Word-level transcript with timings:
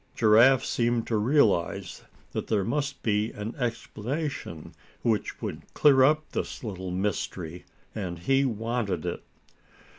Giraffe 0.15 0.65
seemed 0.65 1.05
to 1.05 1.15
realize 1.15 2.01
that 2.31 2.47
there 2.47 2.63
must 2.63 3.03
be 3.03 3.29
an 3.33 3.53
explanation 3.59 4.73
which 5.03 5.39
would 5.43 5.61
clear 5.75 6.01
up 6.01 6.27
this 6.31 6.63
little 6.63 6.89
mystery, 6.89 7.65
and 7.93 8.17
he 8.17 8.43
wanted 8.43 9.05
it. 9.05 9.23